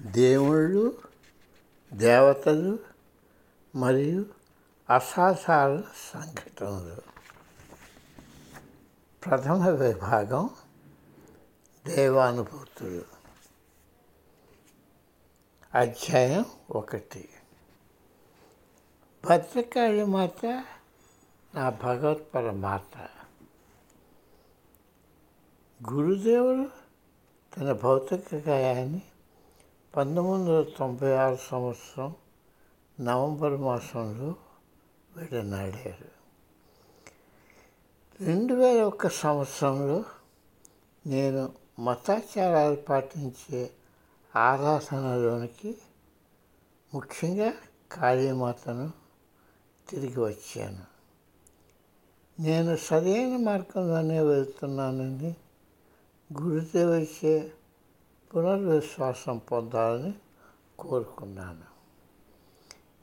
[0.00, 0.98] దేవుళ్ళు
[1.92, 2.78] దేవతలు
[3.74, 4.26] మరియు
[4.90, 7.02] అసాధారణ సంఘటనలు.
[9.24, 10.50] ప్రథమ విభాగం
[11.86, 13.04] దేవానుభూతులు.
[15.74, 17.28] అధ్యాయం ఒకటి.
[19.24, 20.64] భద్రకాళి మాత
[21.54, 23.08] నా భగవత్పర మాత
[25.92, 26.68] గురుదేవుడు
[27.56, 29.02] తన భౌతిక గాయాన్ని
[29.96, 32.14] పంతొమ్మిది వందల తొంభై ఆరు సంవత్సరం
[33.00, 34.34] నవంబర్ మాసంలో
[35.16, 36.08] విడనాడారు
[38.20, 40.04] రెండు వేల ఒక్క సంవత్సరంలో
[41.06, 43.70] నేను మతాచారాలు పాటించే
[44.36, 45.78] ఆరాధనలోనికి
[46.94, 47.52] ముఖ్యంగా
[47.92, 48.90] కాళీమాతను
[49.88, 50.84] తిరిగి వచ్చాను.
[52.42, 55.36] నేను సరైన మార్గంలోనే వెళ్తున్నానని
[56.42, 57.52] గురుదేవిచే
[58.34, 60.14] పునర్విశ్వాసం పొందాలని
[60.78, 61.66] కోరుకున్నాను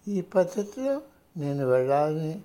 [0.08, 1.02] ఈ పద్ధతిలో
[1.38, 2.42] నేను వెళ్ళాలని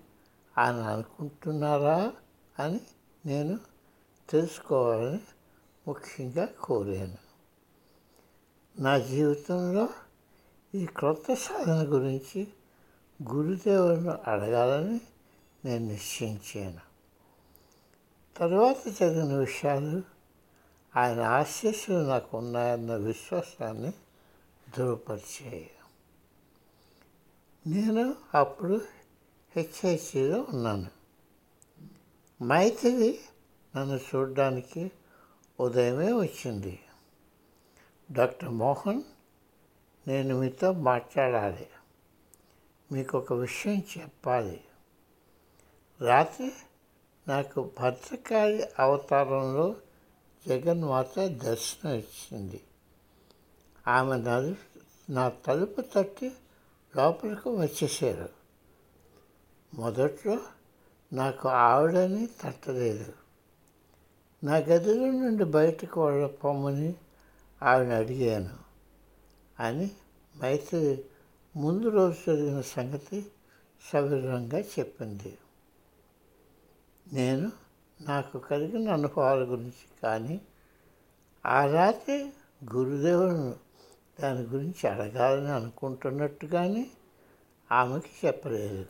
[0.59, 2.13] ఆయన అనుకుంటున్నారా
[2.59, 2.81] అని
[3.27, 3.59] నేను
[4.31, 5.21] తెలుసుకోవాలని
[5.89, 7.19] ముఖ్యంగా కోరాను
[8.77, 9.89] నా జీవితంలో
[10.75, 12.49] ఈ క్రొత్త సాధన గురించి
[13.21, 15.01] గురుదేవులను అడగాలని
[15.65, 16.83] నేను నిశ్చయించాను
[18.37, 20.03] తర్వాత జరిగిన విషయాలు
[20.97, 23.93] ఆయన ఆశీస్సులు నాకు ఉన్నాయన్న విశ్వాసాన్ని
[24.77, 25.71] ధృవపరిచాయి.
[27.67, 28.81] నేను అప్పుడు
[29.57, 30.91] హెచ్ఐసిలో ఉన్నాను.
[32.43, 33.21] మైథిలి
[33.77, 34.93] నన్ను చూడడానికి
[35.61, 36.81] ఉదయమే వచ్చింది.
[38.13, 39.03] డాక్టర్ మోహన్
[40.09, 41.67] నేను మీతో మాట్లాడాలి.
[42.93, 44.65] మీకు ఒక విషయం చెప్పాలి.
[46.01, 46.53] రాత్రి
[47.29, 49.77] నాకు భద్రకాళి అవతారంలో
[50.49, 52.61] జగన్మాత దర్శనం ఇచ్చింది.
[53.89, 54.55] ఆమె నలు
[55.11, 56.33] నా తలుపు తట్టి
[56.97, 58.29] లోపలికి వచ్చేసారు
[59.75, 60.39] మొదట్లో
[61.13, 63.13] నాకు ఆవిడని తట్టలేదు.
[64.45, 66.95] నా గదిలో నుండి బయటకు వెళ్ళపొమ్మని
[67.63, 68.51] ఆవిడ అడిగాను.
[69.61, 69.91] అని
[70.43, 71.05] మైత్రి
[71.57, 73.27] ముందు రోజు జరిగిన సంగతి
[73.93, 75.39] సవివరంగా చెప్పింది.
[77.13, 77.53] నేను
[78.01, 80.41] నాకు కలిగిన అనుభవాల గురించి కానీ
[81.47, 82.25] ఆ రాత్రి
[82.75, 83.55] గురుదేవులను
[84.21, 86.91] దాని గురించి అడగాలని అనుకుంటున్నట్టు కానీ
[87.73, 88.87] ఆమెకి చెప్పలేదు.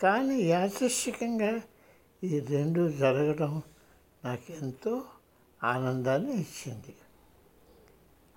[0.00, 1.60] కానీ యాదృశ్చికంగా
[2.24, 3.62] ఈ రెండు జరగడం
[4.24, 5.02] నాకు ఎంతో
[5.64, 6.94] ఆనందాన్ని ఇచ్చింది.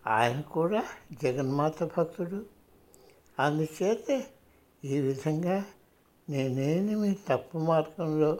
[0.08, 0.84] ఆయన కూడా
[1.24, 2.46] జగన్మాత భక్తుడు.
[3.40, 4.24] అందుచేత
[4.86, 5.66] ఈ విధంగా
[6.30, 8.40] నేనేమి తప్పు మార్గంలో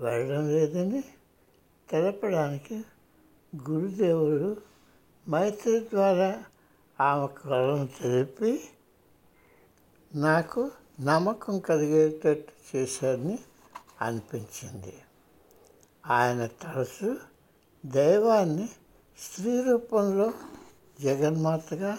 [0.00, 1.04] వెళ్ళడం లేదని
[1.90, 2.82] తెలపడానికి
[3.70, 4.56] గురుదేవుడు
[5.28, 6.44] మైత్రి ద్వారా
[7.00, 8.64] ఆమె కళను తెలిపి
[10.14, 10.70] నాకు
[11.00, 13.38] నమ్మకం కలిగేటట్టు చేశారని
[14.00, 14.94] అనిపించింది.
[16.06, 17.16] ఆయన తరచు
[17.86, 18.68] దైవాన్ని
[19.18, 20.32] స్త్రీ రూపంలో
[21.00, 21.98] జగన్మాతగా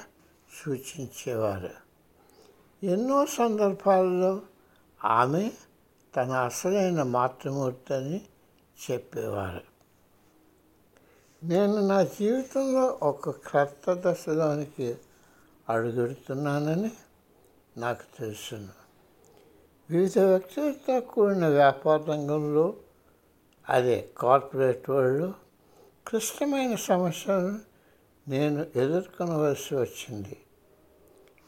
[0.63, 1.69] సూచించేవారు.
[2.83, 4.41] ఎన్నో సందర్భాల్లో
[5.05, 5.51] ఆమె
[6.15, 8.21] తన అసలైన మాతృమూర్తి అని
[8.91, 9.61] చెప్పేవారు.
[11.43, 14.95] నేను నా జీవితంలో ఒక క్రొత్త దశలోనికి
[15.69, 16.91] అడుగుడుతున్నానని
[17.77, 18.67] నాకు తెలుసును.
[19.89, 22.73] వివిధ వ్యక్తులతో కూడిన వ్యాపార రంగంలో
[23.69, 25.33] అదే కార్పొరేట్ వరల్డ్లో
[26.07, 27.59] క్లిష్టమైన సమస్యలను
[28.27, 30.37] నేను ఎదుర్కొనవలసి వచ్చింది.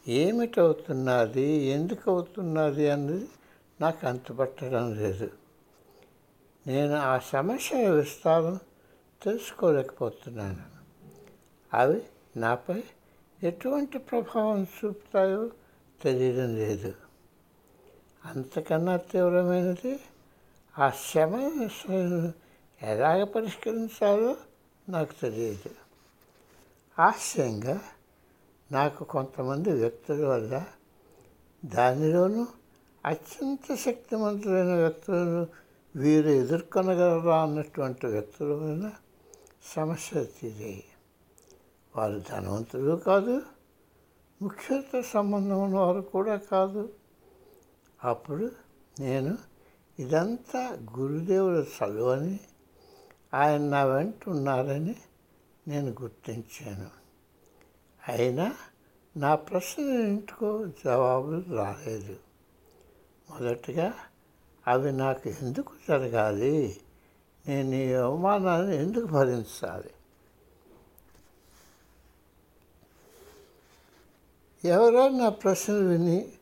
[0.08, 1.50] ఏమిటవుతున్నది?
[1.50, 3.28] ఎందుకు అవుతున్నది అన్నది
[3.82, 5.30] నాకు అంతుపట్టడం లేదు.
[6.66, 8.60] నేను ఆ సమస్య విస్తారం
[9.22, 10.62] తెలుసుకోలేకపోతున్నాను.
[11.74, 12.02] అవి
[12.36, 12.84] నాపై
[13.42, 15.50] ఎటువంటి ప్రభావం చూపుతాయో
[16.02, 16.94] తెలియడం లేదు.
[18.24, 20.00] అంతకన్నా తీవ్రమైనది
[20.78, 22.32] ఆ సమస్యను
[22.82, 24.36] ఎలాగ పరిష్కరించాలో
[24.88, 25.70] నాకు తెలియదు.
[26.98, 27.80] ఆశయంగా
[28.72, 30.64] నాకు కొంతమంది వ్యక్తుల వల్ల
[31.64, 32.46] దానిలోనూ
[33.06, 35.46] అత్యంత శక్తివంతులైన వ్యక్తులను
[35.96, 38.90] వీరు ఎదుర్కొనగలరా అన్నటువంటి వ్యక్తుల వల్ల
[39.64, 40.84] సమస్య తీరే.
[41.96, 43.42] వారు ధనవంతులు కాదు
[44.42, 46.92] ముఖ్యత సంబంధం ఉన్నవారు కూడా కాదు.
[48.04, 48.50] అప్పుడు
[49.00, 49.38] నేను
[49.98, 52.40] ఇదంతా గురుదేవుడు చదువని
[53.34, 54.96] ఆయన నా వెంట ఉన్నారని
[55.68, 56.90] నేను గుర్తించాను.
[58.08, 58.52] అయినా
[59.16, 62.16] నా ప్రశ్న ఇంటికో జవాబులు రాలేదు.
[63.30, 63.94] మొదటగా
[64.68, 66.80] అవి నాకు ఎందుకు జరగాలి?
[67.48, 69.90] నేను ఈ అవమానాన్ని ఎందుకు భరించాలి?
[74.64, 76.32] ఎవరో నా ప్రశ్నలు విని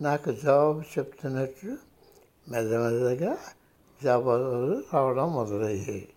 [0.00, 1.76] నాకు జవాబు చెప్తున్నట్లు
[2.48, 3.38] మెల్లమెల్లగా
[4.02, 6.08] జవాబులు రావడం మొదలయ్యాయి.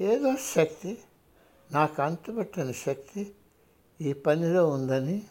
[0.00, 0.98] ఏదో శక్తి
[1.72, 3.34] నాకు అంతుపట్టని శక్తి
[4.00, 5.22] ఈ పనిలో ఉందని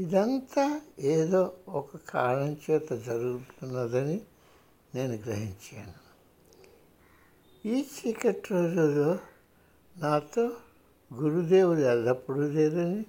[0.00, 4.20] ఇదంతా ఏదో ఒక కారణం చేత జరుగుతున్నదని
[4.94, 5.94] నేను గ్రహించాను.
[7.68, 9.18] ఈ చీకటి రోజుల్లో
[9.98, 10.52] నాతో
[11.14, 13.06] గురుదేవుడు ఎల్లప్పుడూ లేదని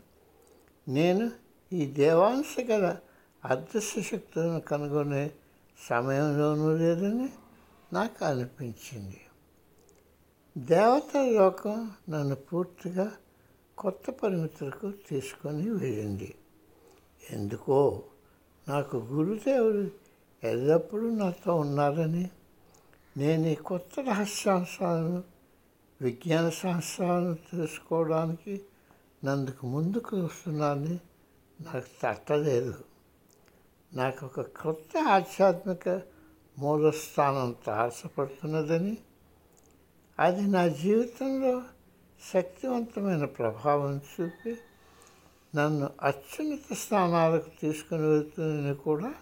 [0.88, 1.32] నేను
[1.74, 2.98] ఈ దేవాంశ గల
[3.46, 5.32] అదృశ్య శక్తులను కనుగొనే
[5.90, 7.30] సమయంలోనూ లేదని
[7.94, 9.22] నాకు అనిపించింది.
[10.58, 13.12] దేవతల లోకం నన్ను పూర్తిగా
[13.78, 16.36] కొత్త పరిమితులకు తీసుకొని వెళ్ళింది.
[17.34, 18.04] ఎందుకో
[18.68, 19.92] నాకు గురుదేవుడు
[20.44, 22.30] ఎల్లప్పుడూ నాతో ఉన్నారని
[23.18, 25.24] నేను ఈ కొత్త రహస్యాంశాలను
[26.02, 28.62] విజ్ఞాన శాస్త్రాలను తెలుసుకోవడానికి
[29.26, 31.00] నందుకు ముందుకు వస్తున్నానని
[31.62, 32.74] నాకు తట్టలేదు.
[33.94, 36.02] నాకు ఒక కొత్త ఆధ్యాత్మిక
[36.60, 38.98] మూలస్థానం తారసపడుతున్నదని
[40.20, 41.64] అది నా జీవితంలో
[42.34, 44.58] శక్తివంతమైన ప్రభావం చూపి
[45.56, 49.14] నన్ను అత్యున్నత స్థానాలకు తీసుకుని వెళ్తుందని కూడా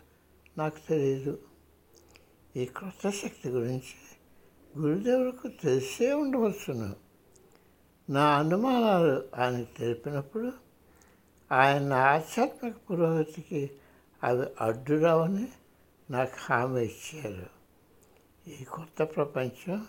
[0.58, 1.40] నాకు తెలియదు
[2.56, 3.98] ఈ క్రొత్త శక్తి గురించి
[4.78, 6.96] గురుదేవులకు తెలిసే ఉండవచ్చును.
[8.10, 10.52] నా అనుమానాలు ఆయన తెలిపినప్పుడు
[11.52, 13.72] ఆయన ఆధ్యాత్మిక పురోగతికి
[14.24, 15.48] అవి అడ్డురావని
[16.12, 17.46] నాకు హామీ ఇచ్చారు.
[18.50, 19.88] ఈ కొత్త ప్రపంచం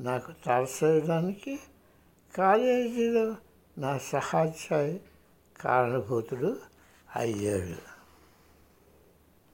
[0.00, 1.58] నాకు తలసేయడానికి
[2.36, 3.36] కాలేజీలో
[3.78, 5.00] నా సహాధ్యాయి
[5.60, 6.56] కారణభూతుడు
[7.16, 7.95] అయ్యాడు.